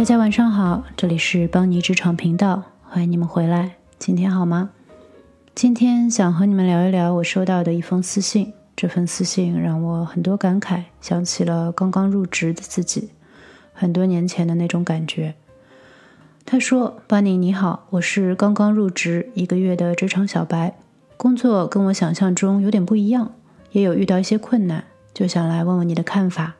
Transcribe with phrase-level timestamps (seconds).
[0.00, 3.76] 大家晚上好，这里是邦尼职场频道，欢迎你们回来。
[3.98, 4.70] 今天好吗？
[5.54, 8.54] 今天想和你们聊一聊我收到的一封私信。
[8.74, 13.10] 这份私信让我很多感慨，想起了刚刚入职的自己，
[13.74, 15.34] 很多年前的那种感觉。
[16.46, 20.78] 他说：“邦尼你好，我是刚刚入职一个月的职场小白，
[21.18, 23.34] 工作跟我想象中有点不一样，
[23.72, 26.54] 也有遇到一些困难，就想来问问你的看法。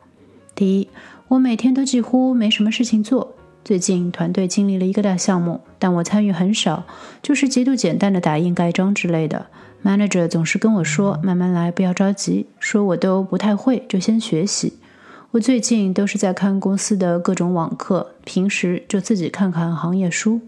[0.53, 0.87] 第一。”
[1.31, 3.35] 我每天都几乎没什么事情做。
[3.63, 6.83] 最近团队经历了一个大项目，但我参与很少，
[7.21, 9.45] 就是极度简单的打印盖章之类的。
[9.81, 14.73] Manager 总是跟我说：“慢慢来，不要着急。”说我都不太会，就先学习。
[15.31, 20.41] 我最近都是在看公司的各种网课，平时就自己看看行业书。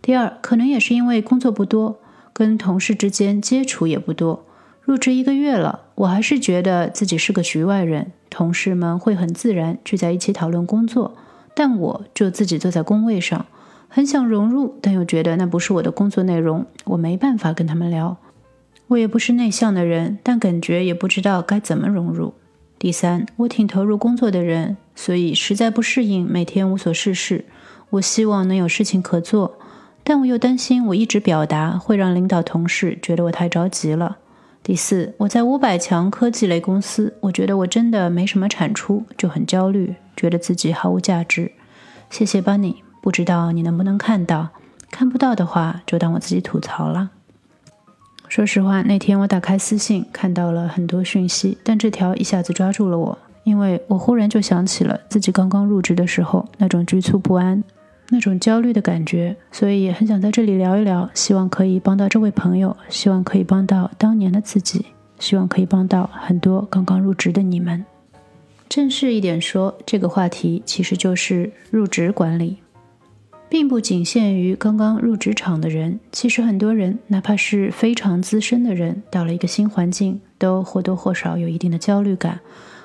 [0.00, 1.98] 第二，可能也是因为工作不多，
[2.32, 4.46] 跟同事之间接触也不多。
[4.80, 8.12] 入职一个月了，我还是觉得自己是个局外人。
[8.30, 11.16] 同事们会很自然聚在一起讨论工作，
[11.54, 13.44] 但我就自己坐在工位上，
[13.88, 18.16] 很想融入，但又觉得那不是我的工作内容，我没办法跟他们聊。
[18.86, 22.34] 我也不是内向的人，但感觉也不知道该怎么融入。
[22.78, 27.44] 第三，我挺投入工作的人，所以实在不适应每天无所事事。
[27.90, 29.58] 我希望能有事情可做，
[30.02, 34.16] 但我又担心我一直表达会让领导同事觉得我太着急了。
[34.62, 41.50] 第四，我在五百强科技类公司，我觉得我真的没什么产出，就很焦虑，觉得自己毫无价值。
[42.10, 44.48] 谢谢 Bunny，不知道你能不能看到，
[44.90, 47.10] 看不到的话就当我自己吐槽了。
[48.28, 57.64] 说实话，那天我打开私信，看到了很多讯息，但这条一下子抓住了我，因为我忽然就想起了自己刚刚入职的时候那种局促不安。
[58.12, 64.84] 那种焦虑的感觉，所以也很想在这里聊一聊，希望可以帮到这位朋友，希望可以帮到当年的自己，
[65.20, 67.84] 希望可以帮到很多刚刚入职的你们。
[68.68, 72.58] 正式一点说，这个话题其实就是入职管理，
[73.48, 82.40] 并不仅限于刚刚入职场的人，其实很多人，哪怕是非常资深的人，到了一个新环境，都或多或少有一定的焦虑感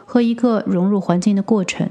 [0.06, 1.90] 和一个融入环境的过程。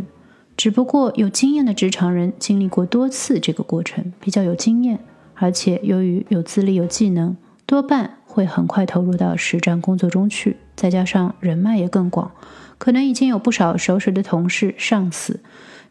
[0.57, 5.01] 只不过有经验的职场人经历过多次这个过程，比较有经验，
[5.35, 10.57] 而且由于有资历、有技能，多半会很快投入到实战工作中去。
[10.77, 12.31] 再加上人脉也更广，
[12.79, 15.41] 可能已经有不少熟识的同事、上司，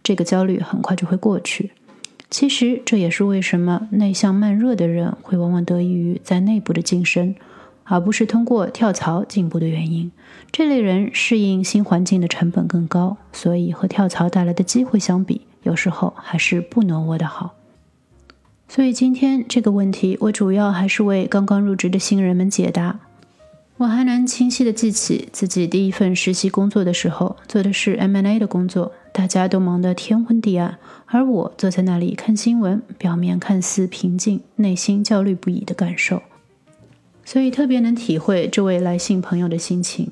[0.02, 1.72] 这个焦虑很快就会过去。
[2.30, 7.36] 其实这也是为什么内向慢热的人会往往得益于在内部的晋升。
[7.94, 10.12] 而不是通过跳槽进步的原因，
[10.52, 17.54] 这类人适应新环境的成本更高，所以和跳槽带来的机会相比，有时候还是不挪窝的好。
[18.68, 23.00] 所以今天这个问题，我主要还是为刚刚入职的新人们解答。
[23.78, 36.24] 我还能清晰的记起自己第一份实习工作的时候，做的是 M&A 的工作，大家都忙得天昏地暗，而我坐在那里看新闻，表面看似平静，内心焦虑不已的感受。
[37.26, 40.12] 所以特别能体会这位来信朋友的心情。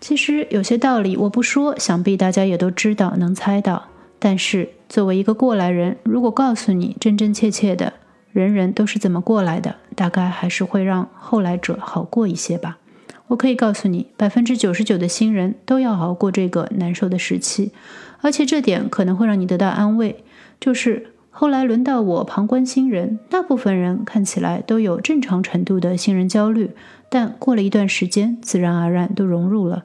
[0.00, 3.88] 其实有些道理我不说，想必大家也都知道、能猜到。
[4.18, 7.92] 但是作为一个过来人，如果告诉你真真切切的，
[8.32, 12.78] 人人都是怎么过来的，大概还是会让后来者好过一些吧。
[13.28, 17.72] 我可以告诉你，百分之九十九的新人都要熬过这个难受的时期，
[18.20, 20.24] 而且这点可能会让你得到安慰，
[20.58, 21.14] 就是。
[21.40, 26.72] 后来轮到我旁观新人，大部分人看起来都有正常程度的新人焦虑，
[27.08, 29.84] 但过了一段时间，自然而然都融入了。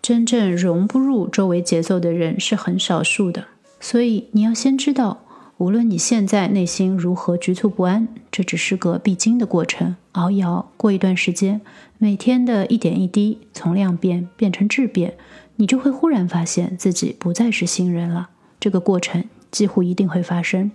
[0.00, 3.46] 真正融不入周围节奏的人是很少数的，
[3.80, 5.24] 所以你要先知道，
[5.56, 9.96] 无论你现在内心如何局促不安，这只是个必经的过程。
[10.12, 11.60] 熬一熬，过一段时间，
[11.98, 15.14] 每天的一点一滴，从量变变成质变，
[15.56, 18.30] 你就会忽然发现自己不再是新人了。
[18.60, 20.70] 这个过程几乎一定会发生。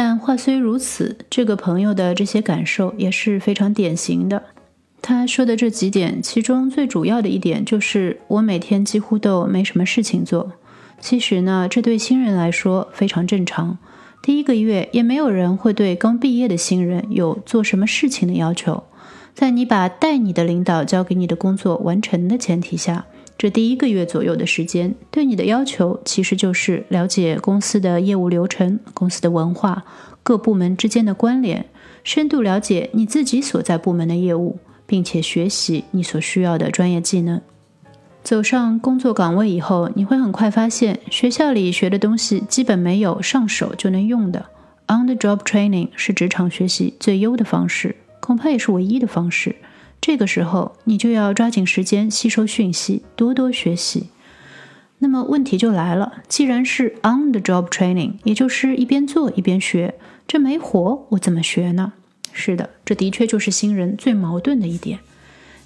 [0.00, 4.44] 但话虽如此，这个朋友的这些感受也是非常典型的。
[5.02, 10.52] 他说的这几点，其中最主要的一点就是，我每天几乎都没什么事情做。
[11.00, 13.76] 其实呢，这对新人来说非常正常。
[14.22, 18.84] 第一个月也没有人会对刚毕业的新人有做什么事情的要求。
[19.34, 23.06] 在你把带你的领导交给你的工作完成的前提下。
[23.38, 29.84] 这第一个月左右的时间，对你的要求其实就是了解公司的业务流程、公司的文化、
[30.24, 31.66] 各部门之间的关联，
[32.02, 37.40] 深度了解你自己所在部门的业务，并且学习你所需要的专业技能。
[38.24, 44.46] 走上工作岗位以后，你会很快发现，学校里学的东西基本没有上手就能用的。
[44.88, 49.54] On the job training 是职场学习最优的方式，恐怕也是唯一的方式。
[50.00, 54.08] 这个时候，你就要抓紧时间吸收讯息，多多学习。
[55.00, 59.94] 那么问题就来了，既然是 on the job training，也就是一边做一边学，
[60.26, 61.92] 这没活我怎么学呢？
[62.32, 65.00] 是的，这的确就是新人最矛盾的一点。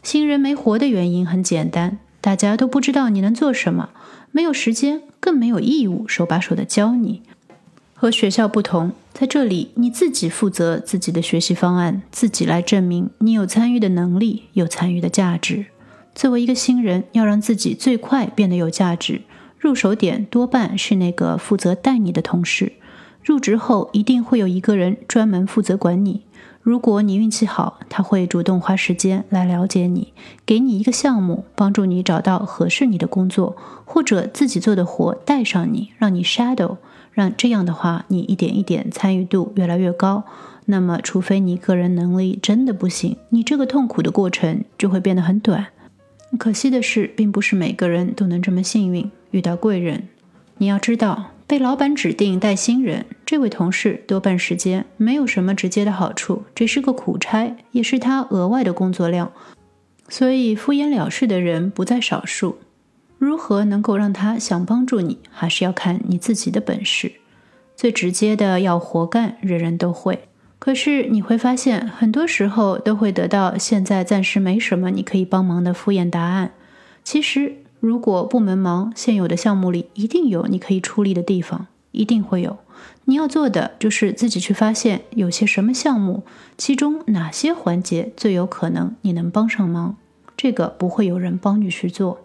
[0.03, 3.91] 新人没活的原因很简单，大家都不知道你能做什么，
[4.33, 7.23] 没有时间，更没有义务手把手的教你。
[8.03, 15.67] 和学校不同，在这里你自己负责自己的学习方案，自己来证明你有参与的能力，有参与的价值。
[16.13, 19.21] 作为一个新人，要让自己最快变得有价值，
[19.57, 22.73] 入手点多半是那个负责带你的同事。
[23.23, 26.23] 入职后，一定会有一个人专门负责管你。
[26.61, 30.13] 如果你运气好，他会主动花时间来了解你，
[30.45, 36.79] 给你一个项目，帮助你找到合适你的工作，或者自己做的活带上你，让你 shadow，
[37.13, 40.25] 让这样的话你一点一点参与度越来越高。
[40.67, 45.67] 那么，除非你个人能力真的不行，你这个痛苦的过程就会变得很短。
[46.39, 50.09] 可惜的是，并不是每个人都能这么幸运遇到贵人。
[50.59, 51.31] 你要知道。
[51.45, 59.31] 被老板指定带新人，这位同事多半时间没有什么直接的好处，这是个苦差，也是他额外的工作量。
[60.09, 62.57] 所以敷衍了事的人不在少数。
[63.25, 67.13] 如何能够让他想帮助你，还是要看你自己的本事。
[67.77, 70.29] 最直接的要活干，人人都会。
[70.59, 76.53] 可是你会发现，很多时候都会得到现在暂时没什么你可以帮忙的敷衍答案。
[77.05, 77.57] 其实。
[77.79, 82.59] 如果部门忙，现有的项目里一定有你可以出力的地方，一定会有。
[83.07, 86.23] 你要做的就是自己去发现有些什么项目，
[86.57, 89.97] 其中哪些环节最有可能你能帮上忙。
[90.37, 92.21] 这个不会有人帮你去做。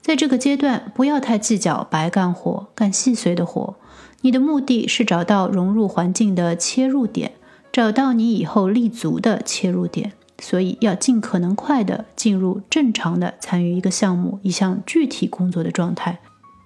[0.00, 3.76] 在这个阶段，不要太计较白干活、干细碎的活。
[4.22, 7.32] 你的目的是找到融入环境的切入点，
[7.70, 10.12] 找到你以后立足的切入点。
[10.40, 16.20] 所以要尽可能快的进入正常的参与一个项目、一项具体工作的状态。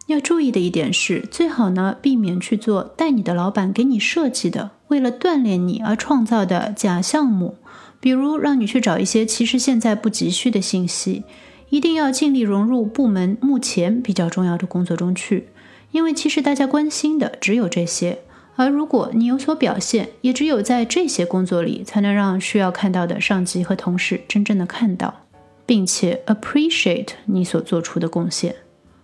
[0.08, 7.56] 要注意的一点是，最好呢避免去做带你的老板给你设计的、为了锻炼你而创造的假项目，
[7.98, 11.24] 比如让你去找一些其实现在不急需的信息。
[11.72, 15.48] 一定要尽力融入部门目前比较重要的工作中去，
[15.90, 18.18] 因为其实大家关心的只有这些。
[18.56, 25.22] 而如果你有所表现，也只有在这些工作里，才能让需要看到的上级和同事真正的看到，
[25.64, 28.54] 并且 appreciate 你所做出的贡献。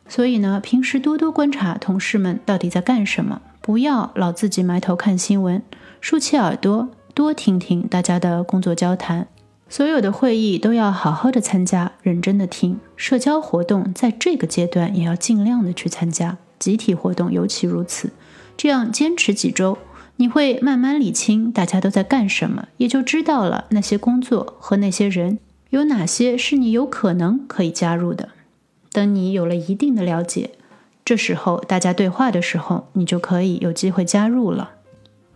[0.06, 5.62] 所以呢，平时多多观察同事们到底在干什么，不要老自己埋头看新闻，
[6.02, 9.26] 竖起耳朵多听听大家的工作交谈。
[9.70, 12.78] 所有的会议都要好好的参加，认真的听。
[12.96, 18.10] 社交活动在这个阶段也要尽量的去参加，集体活动尤其如此。
[18.56, 19.76] 这样坚持几周，
[20.16, 25.38] 你会慢慢理清大家都在干什么，也就知道了那些工作和那些人
[25.70, 28.30] 有哪些是你有可能可以加入的。
[28.90, 30.52] 等你有了一定的了解，
[31.04, 34.70] 这时候大家对话的时候，你就可以有机会加入了。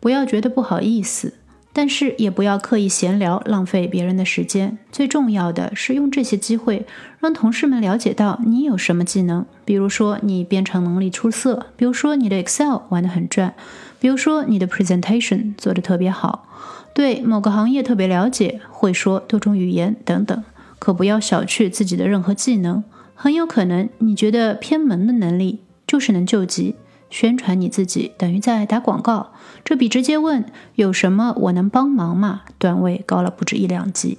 [0.01, 1.35] 不要觉得不好意思。
[1.73, 4.79] 但是也不要刻意闲聊，浪费别人的时间。
[4.91, 6.85] 最重要的是用这些机会
[7.19, 13.55] 让同事们了解到你有什么技能，比如说你编程能力出色，比如说你的 Excel 玩得很转，
[13.99, 16.47] 比如说你的 presentation 做得特别好，
[16.95, 20.45] 对某个行业特别了解，会说多种语言等等。
[20.79, 26.75] 可不要小觑自己的任何技能，很有可能你觉得偏门的能力就是能救急。
[27.13, 32.41] 宣传你自己等于在打广告，这比直接问有什么我能帮忙吗？
[32.59, 34.17] 段位高了不止一两级。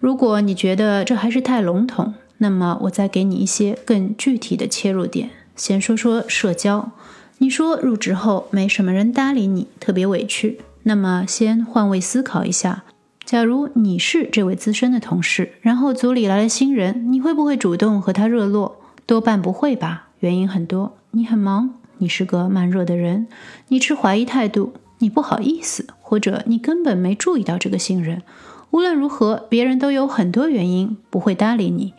[0.00, 5.30] 如果你觉得这还是太笼统，那么我再给你一些更具体的切入点。
[5.54, 6.90] 先说说社交，
[7.38, 10.60] 你说入职后没什么人搭理你，特别委屈。
[10.82, 12.82] 那么先换位思考一下，
[13.24, 18.80] 假如你是这位资深的同事，然后组里来了新人，你会不会主动和他热络？
[19.06, 20.96] 多半不会吧，原因很多。
[21.12, 23.26] 你很忙，你是个慢热的人，
[23.68, 28.22] 你持怀疑态度，你不好意思，或者你根本没注意到这个新人。
[28.70, 31.94] 无论如何，别人都有很多原因不会搭理你，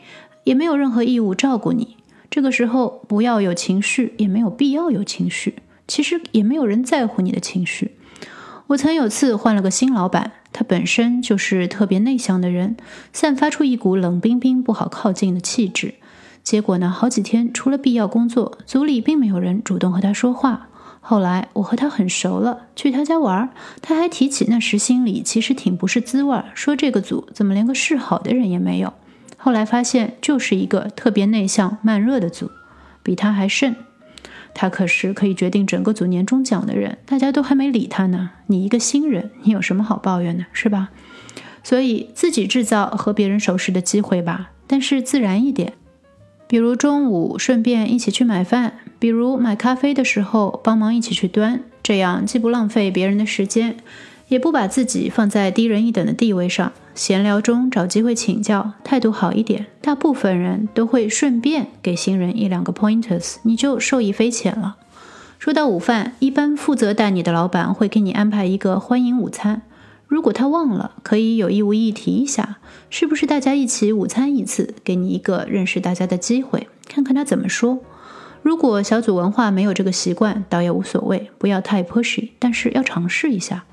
[0.46, 1.98] 也没有任何义务照顾你。
[2.30, 5.56] 这个时候不要有情绪，也没有必要有情绪。
[5.88, 7.98] 其实也没有人在乎你的情绪。
[8.68, 12.78] 我曾有次换了个新老板，他本身就是特别内向的人，
[13.12, 15.96] 散发出一股冷冰冰、不好靠近的气质。
[16.44, 16.90] 结果呢？
[16.90, 20.68] 好几天除了必要工作，组里并没有人主动和他说话。
[21.00, 23.50] 后来我和他很熟了，去他家玩，
[23.82, 28.94] 他还提起那时心里其实挺不是滋味，说这个组怎么连个示好的人也没有。
[29.38, 32.52] 后来发现就是一个特别内向、慢热的组，
[33.02, 33.76] 比他还甚。
[34.54, 38.32] 他可是可以决定整个组年终奖的人，大家都还没理他呢。
[38.48, 40.90] 你一个新人，你有什么好抱怨的，是吧？
[41.64, 45.74] 所以自己制造和别人熟识的机会吧，但是自然一点。
[46.52, 53.78] 比如中午顺便一起去买饭，比如买咖啡的时候帮忙一起去端，这样既不浪费别人的时间，
[54.28, 56.74] 也不把自己放在低人一等的地位上。
[56.94, 64.76] 闲聊中找机会请教，态度好一点，大部分人都会顺便给新人一两个 pointers，你就受益匪浅了。
[65.40, 69.62] 说到午饭，一般负责带你的老板会给你安排一个欢迎午餐。
[70.12, 72.58] 如果他忘了，可以有意无意提一下，
[72.90, 77.80] 是不是大家一起午餐一次，给你一个认识大家的机会，看看他怎么说。
[78.42, 83.64] 如果小组文化没有这个习惯，倒也无所谓，不要太 pushy，但是要尝试一下。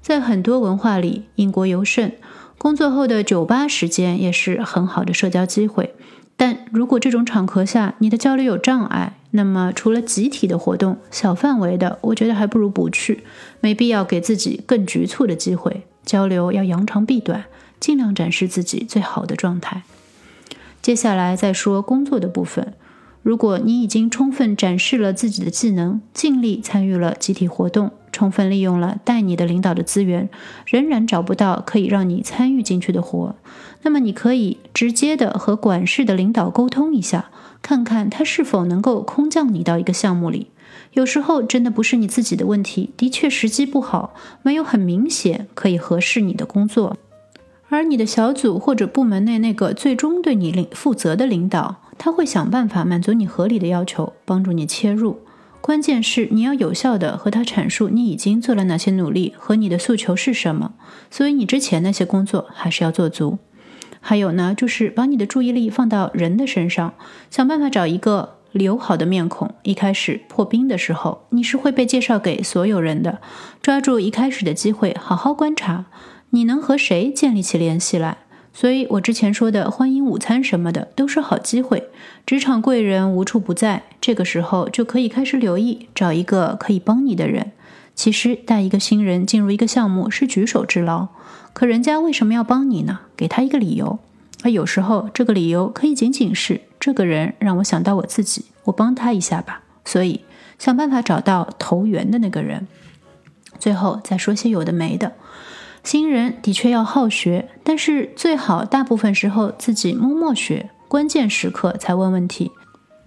[0.00, 2.14] 在很多文化里，英国尤甚。
[2.56, 5.94] 工作后的酒吧时间也是很好的社交机会，
[6.38, 13.22] 但如果这种场合下你的交流有障碍，那么除了集体的活动，小范围的，我觉得还不如不去，
[13.60, 15.82] 没必要给自己更局促的机会。
[16.04, 17.44] 交流要扬长避短，
[17.78, 19.82] 尽量展示自己最好的状态。
[20.80, 22.74] 接下来再说工作的部分。
[23.22, 30.30] 如果你已经充分展示了自己的技能，尽力参与了集体活动，充分利用了带你的领导的资源，
[30.64, 33.34] 仍然找不到可以让你参与进去的活，
[33.82, 37.30] 那么你可以直接的和管事的领导沟通一下，
[37.62, 40.48] 看看他是否能够空降你到一个项目里。
[40.92, 46.96] 有时候真的不是你自己的问题，的确时机不好，没有很明显可以合适你的工作，
[47.68, 51.76] 而你的小组或者部门内那个最终对你领负责的领导。
[51.98, 55.18] 他会想办法满足你合理的要求，帮助你切入。
[55.60, 60.74] 关键是你要有效的和他阐述你已经做了哪些努力和你的诉求是什么。
[61.10, 63.38] 所以你之前那些工作还是要做足。
[64.00, 66.94] 还有呢，就是把你的注意力放到人的身上，
[67.30, 69.54] 想办法找一个友好的面孔。
[69.62, 73.20] 一开始破冰的时候，你是会被介绍给所有人的。
[73.60, 75.86] 抓住一开始的机会，好好观察，
[76.30, 78.18] 你能和谁建立起联系来。
[78.52, 81.90] 所以，我之前说的欢迎午餐什么的都是好机会。
[82.24, 87.52] 职场贵人无处不在，这个时候就可以开始留意，找一个可以帮你的人。
[87.96, 91.08] 其实带一个新人进入一个项目是举手之劳，
[91.52, 93.00] 可人家为什么要帮你呢？
[93.16, 93.98] 给他一个理由。
[94.44, 99.62] 而有时候这个理由可以仅仅是这个人让我想到我自己，我帮他一下吧。
[99.84, 100.20] 所以
[100.58, 102.68] 想办法找到投缘的那个人。
[103.58, 105.14] 最后再说些有的没的。
[105.82, 112.52] 新人的确要好学，但是最好大部分时候自己默默学，关键时刻才问问题。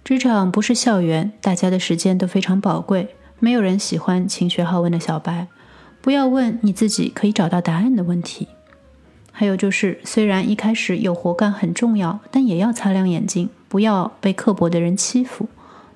[0.02, 5.48] 职场不是校园，大家的时间都非常宝贵，没有人喜欢勤学好问的小白。
[6.00, 8.46] 不要问你自己可以找到答案的问题。
[9.32, 15.48] 还有就是，虽然一开始有活干很重要，但也要擦亮眼睛，不要被刻薄的人欺负，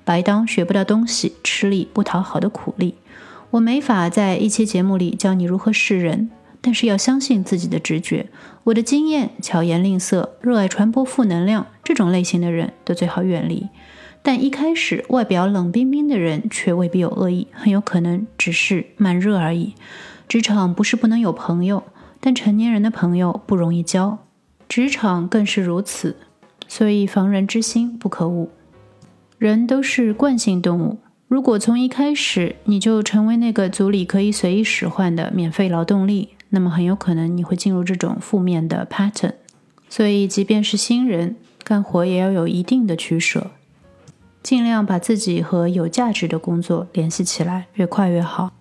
[0.03, 2.95] 白当学不到东西，吃力不讨好的苦力。
[3.51, 6.29] 我没法在一期节目里教你如何识人。
[6.61, 8.25] 但是要相信自己的直觉。
[8.63, 13.69] 我的经验，巧言令色、热爱传播负能量这种类型的人都最好远离。
[14.27, 19.75] 但一开始外表冷冰冰的人却未必有恶意，很有可能只是慢热而已。
[20.27, 21.83] 职场不是不能有朋友，
[22.19, 24.17] 但成年人的朋友不容易交，
[24.67, 26.15] 职场更是如此。
[26.67, 28.49] 所以防人之心不可无。
[29.37, 30.97] 人都是惯性动物。
[31.27, 39.33] 如果从一开始你就成为那个组里可以随意使唤的免费劳动力，那么很有可能你会进入这种负面的 pattern，
[39.87, 43.51] 所以即便是新人干活也要有一定的取舍，
[44.45, 48.51] 尽量把自己和有价值的工作联系起来，越快越好。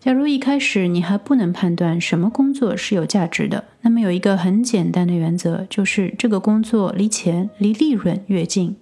[0.00, 8.74] 假如一开始你还不能判断什么工作是有价值的，那么有一个很简单的原则，就是这个工作离钱、离利润越近，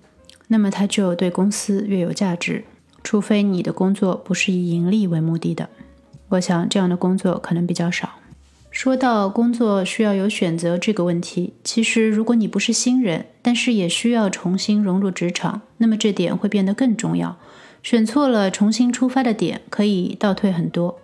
[0.46, 2.62] 那么它就对公司越有价值，
[3.02, 5.68] 除非你的工作不是以盈利为目的的。
[6.28, 8.08] 我想这样的工作可能比较少。
[8.72, 17.36] 说到工作需要有选择这个问题，其实如果你不是新人，但是也需要重新融入职场，那么这点会变得更重要。
[17.82, 20.98] 选错了，重新出发的点可以倒退很多。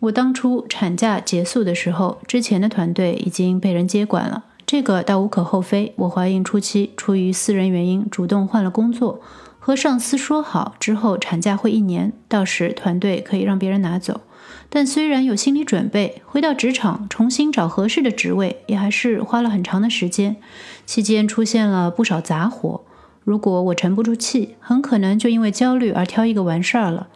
[0.00, 5.94] 我当初产假结束的时候，之前的团队已经被人接管了，这个倒无可厚非。
[5.96, 9.20] 我怀孕初期出于私人原因主动换了工作，
[9.60, 14.22] 和上司说好之后产假会一年，到时团队可以让别人拿走。
[14.68, 20.36] 但虽然有心理准备，回到职场重新找合适的职位，也还是花了很长的时间。
[20.84, 22.82] 期间出现了不少杂活，
[23.24, 27.08] 如果我沉不住气，很可能就因为焦虑而挑一个完事儿了。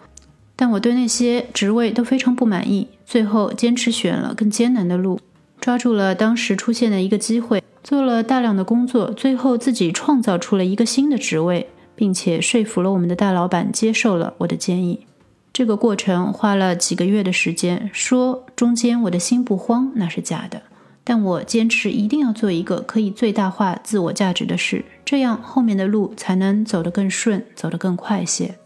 [0.56, 5.18] 但我对那些职位都非常不满意，最后坚持选了更艰难的路，
[5.60, 15.06] 抓住了当时出现的一个机会，做了大量的工作，最后自己创造出了一个新的职位，并且说服了我们的大老板接受了我的建议。
[15.52, 20.62] 这个过程花了几个月的时间，说中间我的心不慌那是假的，
[21.02, 28.57] 但我坚持一定要做一个可以最大化自我价值的事，这样后面的路才能走得更顺，走得更快些。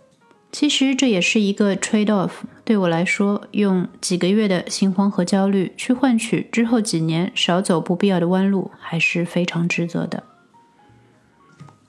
[0.53, 2.31] 其实这也是一个 trade off。
[2.65, 10.23] 对我来说，用几个月的心慌和焦虑去换取之后几年少走不必要的弯路，还是非常值得的。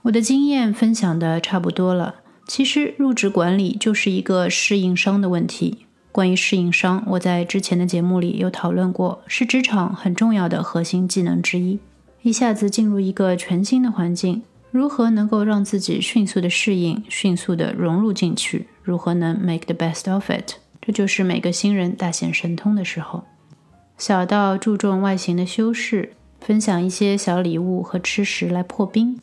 [0.04, 2.16] 我的经验分享的差不多了。
[2.48, 5.86] 其实入职管理就是一个适应商的问题。
[6.12, 11.80] 关于适应商，我在之前的节目里有讨论过，是职场很重要的核心技能之一。
[12.22, 18.68] 一下子进入一个全新的环境，如何能够让自己迅速的适应、迅速的融入进去？
[18.82, 20.54] 如何能 make the best of it？
[20.82, 23.24] 这就是每个新人大显神通的时候。
[23.98, 29.20] 小到注重外形的修饰，分享一些小礼物和吃食来破冰。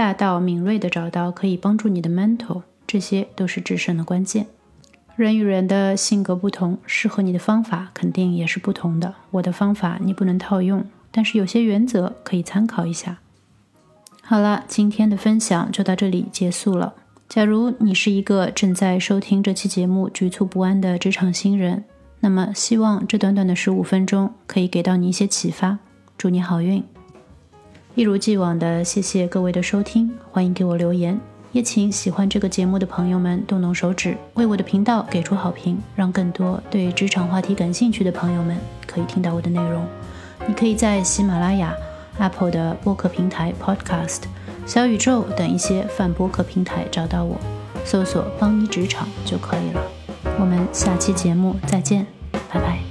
[0.00, 4.46] 大到敏锐地找到可以帮助你的 mentor，这些都是制胜的关键。
[5.14, 9.16] 人与人的性格不同，适合你的方法肯定也是不同的。
[9.32, 13.18] 我的方法你不能套用，但是有些原则可以参考一下。
[14.22, 16.94] 好了，今天的分享就到这里结束了。
[17.28, 21.84] 假如你是一个正在收听这期节目局促不安的职场新人，
[22.20, 25.78] 那么希望这短短的十五分钟可以给到你一些启发。
[26.16, 26.82] 祝你好运！
[27.94, 31.20] 一如既往的谢谢各位的收听，欢迎给我留言，
[31.52, 38.56] 也请喜欢这个节目的朋友们动动手指，为我的频道给出好评，让更多对职场话题感兴趣的朋友们
[38.86, 39.84] 可以听到我的内容。
[40.46, 41.74] 你可以在喜马拉雅、
[42.18, 44.22] Apple 的播客平台 Podcast、
[44.64, 47.36] 小宇宙等一些泛播客平台找到我，
[47.84, 49.82] 搜索“邦尼职场”就可以了。
[50.38, 52.06] 我们下期节目再见，
[52.50, 52.89] 拜拜。